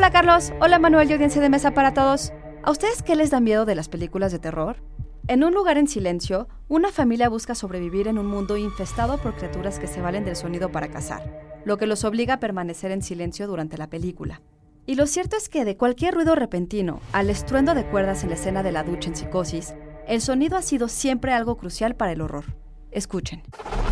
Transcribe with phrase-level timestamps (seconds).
[0.00, 2.32] Hola Carlos, hola Manuel y audiencia de mesa para todos.
[2.62, 4.82] ¿A ustedes qué les da miedo de las películas de terror?
[5.28, 9.78] En un lugar en silencio, una familia busca sobrevivir en un mundo infestado por criaturas
[9.78, 13.46] que se valen del sonido para cazar, lo que los obliga a permanecer en silencio
[13.46, 14.40] durante la película.
[14.86, 18.36] Y lo cierto es que de cualquier ruido repentino al estruendo de cuerdas en la
[18.36, 19.74] escena de la ducha en psicosis,
[20.08, 22.46] el sonido ha sido siempre algo crucial para el horror.
[22.90, 23.42] Escuchen.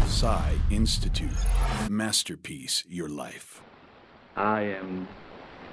[0.09, 1.37] Psy Institute.
[1.91, 3.61] Masterpiece Your Life.
[4.39, 5.07] I am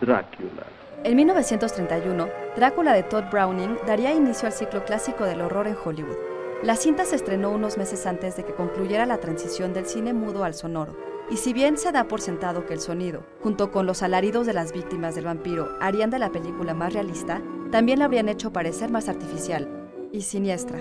[0.06, 0.68] Drácula.
[1.04, 6.16] En 1931, Drácula de Todd Browning daría inicio al ciclo clásico del horror en Hollywood.
[6.62, 10.44] La cinta se estrenó unos meses antes de que concluyera la transición del cine mudo
[10.44, 10.96] al sonoro,
[11.32, 14.54] y si bien se da por sentado que el sonido, junto con los alaridos de
[14.54, 17.42] las víctimas del vampiro, harían de la película más realista,
[17.72, 19.68] también la habrían hecho parecer más artificial
[20.12, 20.80] y siniestra.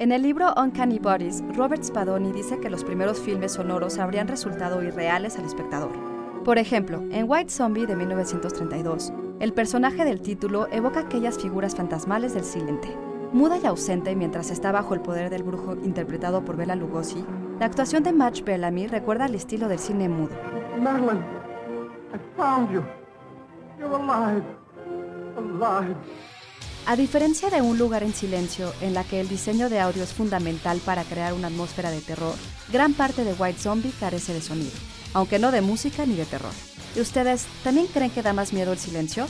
[0.00, 4.82] En el libro Uncanny Bodies, Robert Spadoni dice que los primeros filmes sonoros habrían resultado
[4.82, 6.17] irreales al espectador.
[6.44, 12.34] Por ejemplo, en White Zombie de 1932, el personaje del título evoca aquellas figuras fantasmales
[12.34, 12.88] del silente.
[13.32, 17.24] Muda y ausente mientras está bajo el poder del brujo interpretado por Bela Lugosi,
[17.60, 20.34] la actuación de Match Bellamy recuerda al estilo del cine mudo.
[20.80, 21.24] Madeline,
[22.14, 22.82] I found you.
[23.78, 24.44] You're alive.
[25.36, 25.96] Alive.
[26.86, 30.14] A diferencia de un lugar en silencio en la que el diseño de audio es
[30.14, 32.34] fundamental para crear una atmósfera de terror,
[32.72, 34.72] gran parte de White Zombie carece de sonido,
[35.14, 36.52] aunque no de música ni de terror.
[36.96, 39.26] ¿Y ustedes también creen que da más miedo el silencio?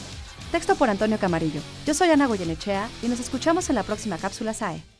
[0.52, 1.60] Texto por Antonio Camarillo.
[1.86, 4.97] Yo soy Ana Goyenechea y nos escuchamos en la próxima cápsula SAE.